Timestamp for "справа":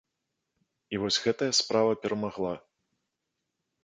1.57-1.93